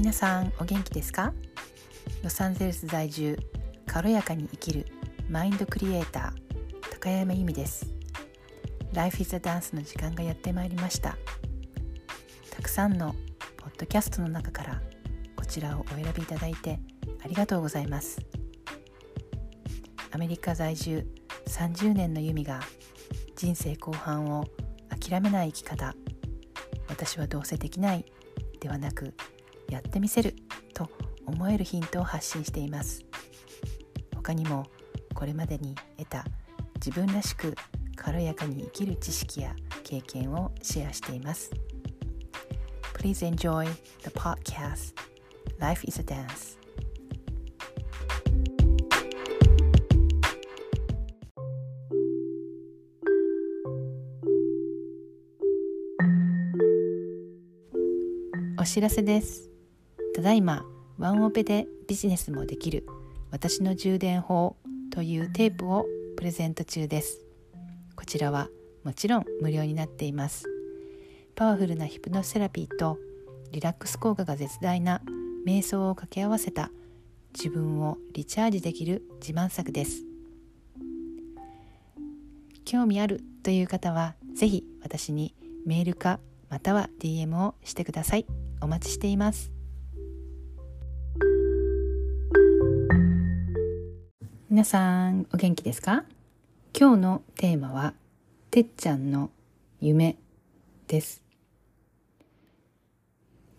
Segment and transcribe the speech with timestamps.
[0.00, 1.34] 皆さんお元気ですか？
[2.24, 3.38] ロサンゼルス在住
[3.86, 4.86] 軽やかに生きる
[5.28, 7.86] マインドクリエイター高山由美です。
[8.94, 11.18] Life is a Dance の時間がやってまいりました。
[12.50, 13.14] たくさんの
[13.58, 14.80] ポッドキャストの中から
[15.36, 16.80] こちらをお選びいただいて
[17.22, 18.22] ありがとうございます。
[20.12, 21.06] アメリカ在住
[21.46, 22.60] 30年の由美が
[23.36, 24.46] 人生後半を
[24.88, 25.94] 諦めない生き方。
[26.88, 28.06] 私はどうせできない
[28.60, 29.12] ではなく
[29.70, 30.34] やってみせる
[30.74, 30.90] と
[31.26, 33.04] 思えるヒントを発信しています。
[34.14, 34.66] 他にも
[35.14, 36.24] これまでに得た
[36.74, 37.54] 自分らしく
[37.96, 41.50] 軽やかに生きる知識や経験をシェアしています。
[42.94, 43.64] Please enjoy
[44.02, 44.94] the podcast.
[45.58, 46.58] Life is a Dance.
[58.58, 59.49] お知らせです。
[60.20, 60.66] ただいま
[60.98, 62.84] ワンオペでビジネスもできる
[63.30, 64.54] 私の充電法
[64.90, 65.86] というテープを
[66.18, 67.24] プレゼント中です。
[67.96, 68.50] こちらは
[68.84, 70.44] もちろん無料になっています。
[71.34, 72.98] パワフルなヒプノセラピーと
[73.50, 75.00] リラックス効果が絶大な
[75.46, 76.70] 瞑想を掛け合わせた
[77.32, 80.04] 自分をリチャージできる自慢作です。
[82.66, 88.26] 興味あるという方は是非私にメールかまたは DM をしてください。
[88.60, 89.59] お待ちしています。
[94.50, 96.02] 皆さんお元気ですか？
[96.76, 97.94] 今日のテーマは
[98.50, 99.30] てっちゃんの
[99.80, 100.16] 夢
[100.88, 101.22] です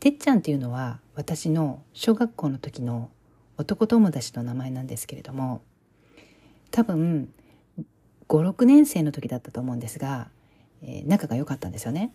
[0.01, 3.09] てっちゃんっていうのは私の小学校の時の
[3.55, 5.61] 男友達の名前なんですけれども
[6.71, 7.33] 多分
[8.27, 10.27] 56年生の時だったと思うんですが、
[10.83, 12.11] えー、仲が良かったんですよね。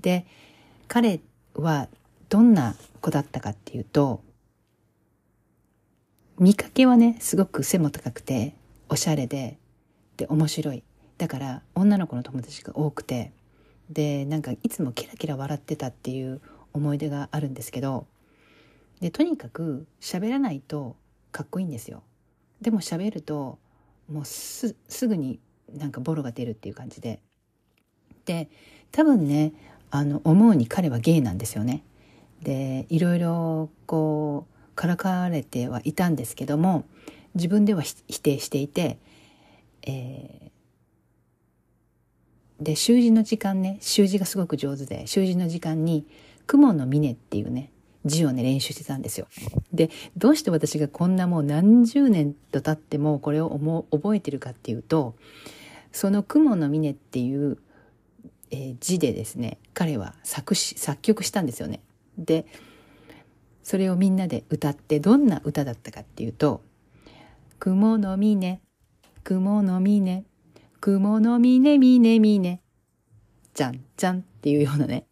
[0.00, 0.26] で
[0.88, 1.20] 彼
[1.54, 1.86] は
[2.28, 4.22] どんな子だったかっていうと
[6.38, 8.54] 見かけはねすごく背も高くて
[8.88, 9.58] おしゃれで
[10.16, 10.82] で面白い。
[11.16, 13.32] だから女の子の友達が多くて
[13.90, 16.40] でなんかいつもキラキラ笑ってたっていう
[16.72, 18.06] 思い出があるんですけど
[19.00, 20.94] でとにかく喋らないと
[21.32, 22.02] かっこいいんですよ。
[22.60, 23.58] でも喋ると
[24.10, 25.40] もうすぐに
[25.72, 27.20] なんかボロが出るっていう感じで。
[28.26, 28.48] で
[28.92, 29.52] 多分ね
[29.90, 31.82] あの思うに彼はゲイなんですよね。
[32.42, 36.84] でいろいろこうからかれてはいたんですけども
[37.34, 38.98] 自分では否定していて、
[39.82, 46.06] えー、で習字の時間ね習字がすごく上手で習字の時間に
[46.46, 47.72] 「雲の峰」っていうね
[48.04, 49.26] 字をね練習してたんですよ。
[49.72, 55.16] でどうして私がこんなもう何十年と経ってもこれを思覚えてるかっていうと
[55.90, 57.58] その「雲の峰」っていう
[58.50, 61.80] えー、字でですね彼は作詞作曲したんですよね。
[62.16, 62.46] で
[63.68, 66.62] それをみんなで歌ってどんな歌だったかっていうと
[67.60, 68.62] 「雲の峰
[69.24, 70.24] 雲の峰
[70.80, 72.60] 雲の峰峰峰
[73.52, 75.04] じゃんじゃん」っていうようなね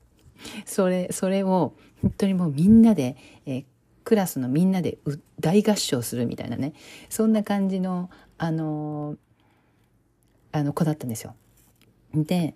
[0.65, 3.65] それそれを本当にもうみんなで、えー、
[4.05, 4.97] クラスのみんなで
[5.39, 6.73] 大合唱するみたいなね
[7.11, 8.09] そんな感じの
[8.39, 9.17] あのー、
[10.53, 11.35] あの子だったんですよ。
[12.15, 12.55] で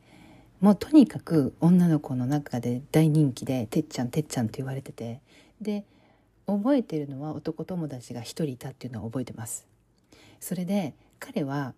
[0.63, 5.21] もうとにかく女の子の中で大人気で「てっちゃんてっちゃん」って言われてて
[5.61, 5.85] で
[6.47, 9.67] 覚えてるのは男友達が一人いたっていうのは覚えてます。
[10.41, 11.75] それで彼は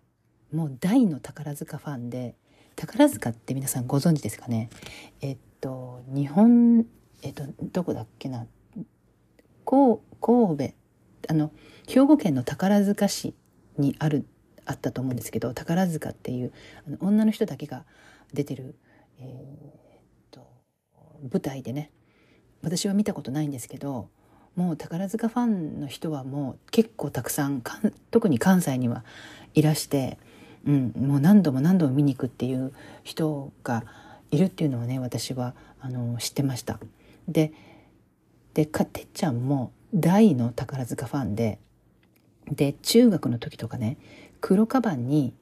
[0.51, 2.35] もう大の宝塚ファンで
[2.75, 4.69] 宝塚って皆さんご存知ですかね？
[5.21, 6.85] えっと日本
[7.21, 8.47] えっとどこだっけな？
[9.65, 10.73] 神戸
[11.29, 11.51] あの
[11.87, 13.33] 兵庫県の宝塚市
[13.77, 14.25] にある
[14.65, 16.53] あったと思うんですけど宝塚っていう
[16.87, 17.85] あの女の人だけが
[18.33, 18.75] 出てる、
[19.19, 19.31] えー、っ
[20.31, 20.47] と
[21.31, 21.91] 舞台でね
[22.63, 24.09] 私は見たことないんですけど
[24.55, 27.61] もう宝塚ファンの人はもう結構たくさん
[28.11, 29.03] 特に関西には
[29.53, 30.17] いらして、
[30.65, 33.83] うん、もう何度も何度も見に行くっていう人が
[34.31, 36.79] いるっていうのはね私はあの知ってました。
[37.27, 37.51] で
[38.53, 41.59] でかてっちゃんも大の宝塚ファンで
[42.51, 43.97] で中学の時とかね
[44.41, 45.33] 黒カバンに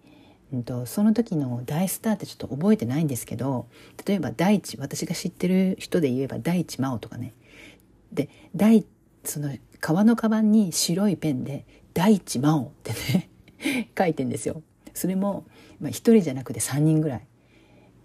[0.53, 3.68] うんと、その時の大スターってちょっと覚えてないんですけど
[4.06, 7.33] 例えば大地私が知ってる人で言えば大地真央とかね。
[8.12, 8.86] で大
[9.24, 13.30] その革のカバンに白いペンで「大地真央」ってね
[13.98, 14.62] 書いてんですよ。
[14.94, 15.45] それも、
[15.80, 17.25] まあ、1人じゃなくて3人ぐらい。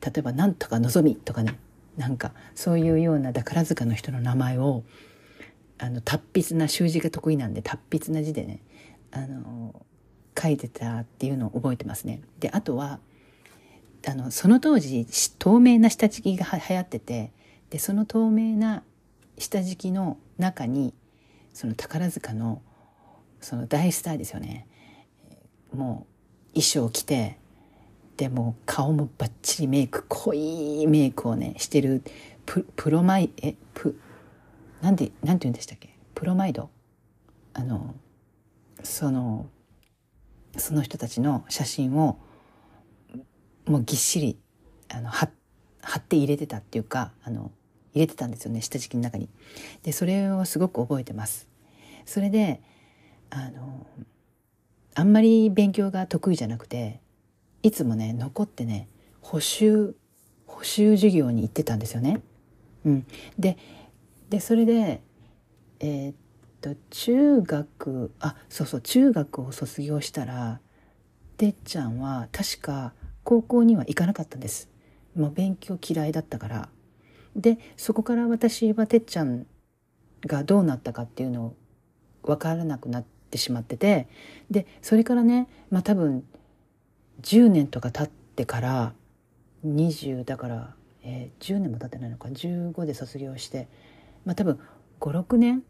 [0.00, 1.58] 例えば「なんとかのぞみ」とかね。
[1.96, 4.84] なんかそういうような宝塚の人の名前を
[5.78, 8.60] あの達筆な習字が得意なんで達筆な字でね。
[9.10, 9.86] あの
[10.38, 12.20] 書いてたっていうのを覚えてますね。
[12.38, 12.98] であとは
[14.06, 15.06] あのその当時
[15.38, 17.32] 透明な下敷きが流行ってて
[17.70, 18.82] でその透明な
[19.38, 20.94] 下敷きの中に
[21.52, 22.62] その宝塚の
[23.40, 24.66] その大スターですよね。
[25.74, 26.06] も
[26.50, 27.38] う衣装を着て
[28.16, 32.02] でも顔もバッチリメイク濃いメイクをねしてる
[32.46, 33.98] ププロマイえプ
[34.80, 35.90] なんでなんて言うんでしたっけ？
[36.14, 36.70] プロマイド？
[37.54, 37.94] あの
[38.82, 39.46] その
[40.58, 42.18] その人たちの写真を
[43.66, 44.38] もうぎっしり
[44.88, 45.28] あの貼
[45.98, 47.50] って入れてたっていうかあの
[47.94, 49.28] 入れてたんですよね下敷きの中に。
[49.82, 51.48] でそれをすごく覚えてます。
[52.04, 52.60] それで
[53.30, 53.86] あの
[54.94, 57.00] あんまり勉強が得意じゃなくて
[57.62, 58.88] いつもね残ってね
[59.20, 59.96] 補習
[60.46, 62.20] 補習授業に行ってたんですよね。
[62.84, 63.06] うん、
[63.38, 63.58] で
[64.30, 65.02] でそれで
[65.80, 66.14] えー、っ
[66.60, 70.60] と中学あそうそう中学を卒業したら
[71.36, 72.92] てっちゃんは確か
[73.24, 74.70] 高校には行かなかったんです。
[75.14, 76.68] もう勉強嫌いだったから。
[77.34, 79.46] でそこから私はてっちゃん
[80.24, 81.56] がどうなったかっていうのを
[82.22, 84.08] 分からなくなってしまってて
[84.50, 86.24] でそれからねまあ多分
[87.22, 88.94] 10年とか経ってから
[89.66, 93.68] 20だから、えー、10年も経ってないのか15で卒業して
[94.24, 94.58] まあ多分
[95.00, 95.62] 56年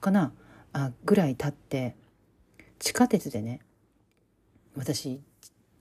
[0.00, 0.32] かな？
[0.72, 1.96] あぐらい経って
[2.78, 3.60] 地下鉄でね
[4.76, 5.20] 私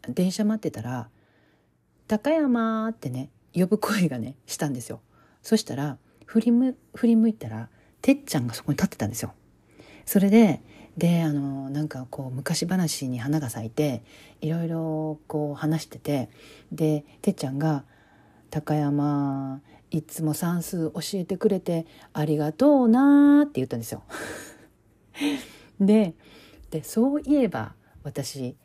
[0.08, 1.10] 電車待ってたら
[2.08, 5.02] 「高山」ってね呼ぶ声がねしたんですよ。
[5.42, 7.70] そしたら振りむ振り向いたら
[8.02, 9.34] てっちゃんがそこに立ってたんですよ。
[10.06, 10.62] それで
[10.98, 14.02] であのなんかこう昔話に花が咲いて
[14.40, 16.30] いろいろこう話してて
[16.72, 17.84] でてっちゃんが
[18.50, 19.62] 「高山
[19.92, 24.04] いつも算数教えてくれてありがとうな」って言ったんですよ。
[25.80, 26.14] で
[26.72, 28.56] でそういえば私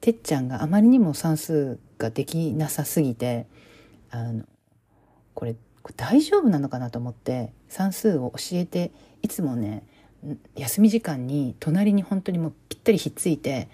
[0.00, 3.46] てっちゃんがあまりにも算数ができなさすぎて
[4.10, 4.44] あの
[5.34, 9.82] これこれ大丈夫なのかなと思って算数を教えていつもね
[10.56, 13.68] 休み時間に隣に本当にもうぴったりひっついて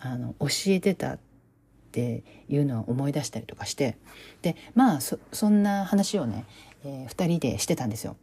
[0.00, 1.18] あの教えてた
[1.92, 3.98] っていうのを思い出したりとかして
[4.40, 5.18] でまあそ
[5.50, 6.46] んな話をね、
[6.84, 8.16] えー、2人でしてたんですよ。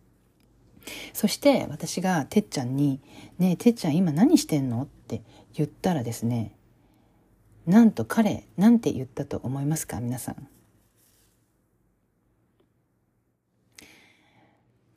[1.14, 3.00] そして私がてっちゃんに
[3.38, 5.22] 「ねえてっちゃん今何してんの?」って
[5.54, 6.56] 言ったらですね
[7.68, 10.00] なんと彼なんて言ったと思いますか？
[10.02, 10.48] 皆さん。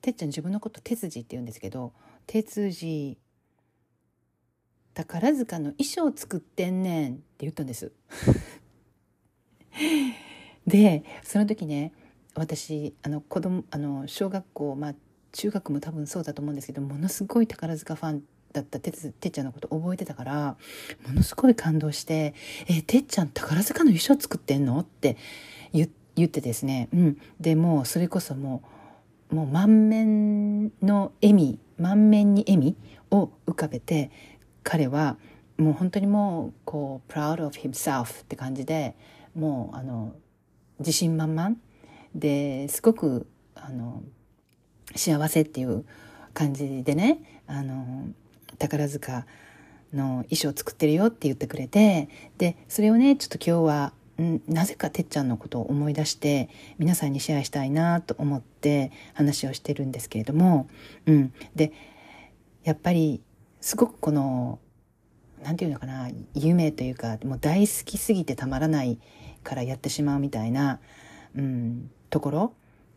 [0.00, 1.92] てっちゃん自分のこと哲司って言うんですけど
[2.26, 3.18] 哲司
[4.94, 7.92] 宝塚の衣装作ってんねんって言ったんです。
[10.66, 11.92] でその時ね
[12.34, 14.94] 私あの子供あの小学校まあ
[15.32, 18.22] 中学も多分そうだと思うんですけどものすごい宝塚ファン
[18.52, 20.56] だったててっちゃんのこと覚えてたから
[21.06, 22.34] ものすごい感動して
[22.68, 25.16] 「えてっちゃん宝塚の衣装作ってんの?」って
[25.72, 25.86] 言
[26.26, 28.62] ってですね、うん、でもうそれこそも
[29.30, 32.76] うもう満面の笑み満面に笑み
[33.10, 34.10] を浮かべて
[34.62, 35.16] 彼は
[35.56, 38.94] もう本当にもうこう proud of himself って感じで
[39.34, 40.14] もうあの
[40.78, 41.56] 自信満々
[42.14, 44.02] ですごくあの
[44.96, 45.84] 幸せっていう
[46.34, 48.06] 感じでねあの
[48.58, 49.26] 宝塚
[49.92, 52.08] の衣装作ってるよって言ってくれて
[52.38, 60.68] でそれをねちょっと今日はんなぜかてっちゃんのことを思い出して皆さんにシェアしたいなと思って話をしてるんですけれども、
[61.06, 61.72] うん、で
[62.64, 63.22] やっぱり
[63.60, 64.58] すごくこの
[65.42, 68.98] 何て言うのかな夢というかもう大好きすぎてたまらない
[69.42, 70.80] からやってしまうみたいな、
[71.36, 72.52] うん、ところ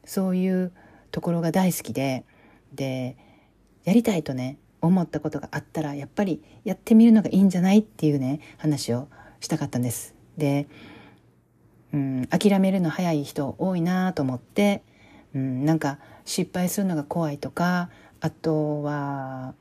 [0.05, 0.71] そういう
[1.11, 2.23] ところが大好きで
[2.73, 3.17] で
[3.83, 9.07] やりたいとね思ったことがあったらやっぱりやってみるのがいいんじゃないっていうね話を
[9.39, 10.15] したかったんです。
[10.37, 10.67] で、
[11.93, 14.83] うん、諦めるの早い人多いなと思って、
[15.33, 17.89] うん、なんか失敗するのが怖いとか
[18.21, 19.53] あとは、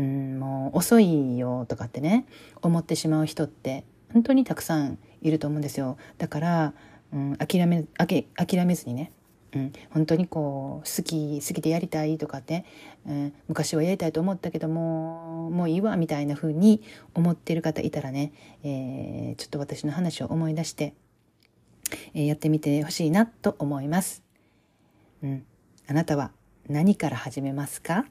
[0.00, 2.26] うん、もう遅いよとかってね
[2.62, 5.98] 思ってしまう人って本当にたくさんいると思うんですよ。
[6.16, 6.74] だから、
[7.12, 9.12] うん、諦め諦めずにね
[9.52, 12.64] うん、本当にこう好き好きでやりたいとかって、
[13.04, 16.82] うん、昔はやりたいと思ったけどももういいわみたいな風に
[17.14, 20.94] 思ってる方いたらね、えー、ちょっと私の話を思い出して、
[22.14, 24.22] えー、やってみてほしいなと思います。
[25.24, 25.44] うん、
[25.88, 26.30] あなたは
[26.68, 28.06] 何から始めますか？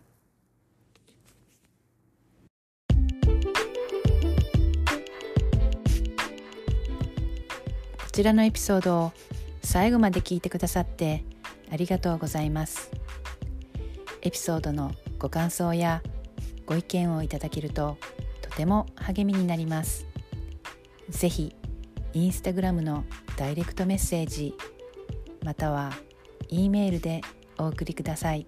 [8.12, 9.12] ちらのエピソードを
[9.62, 11.24] 最後まで聞いてくださって
[11.72, 12.92] ありがとうございます。
[14.22, 16.02] エピソードのご感想や
[16.66, 17.98] ご意見をいただけると
[18.42, 20.08] とても励みになります。
[21.10, 21.56] 是非
[22.14, 23.06] インスタグラムの
[23.38, 24.56] ダイレクトメッセージ
[25.44, 25.94] または
[26.50, 27.22] E メールで
[27.58, 28.48] お送りください。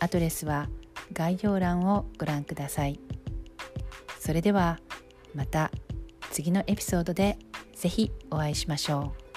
[0.00, 0.68] アドレスは
[1.12, 3.00] 概要欄をご覧ください。
[4.20, 4.78] それでは
[5.34, 5.70] また
[6.30, 7.38] 次のエピソードで
[7.78, 9.27] ぜひお会いしましょう。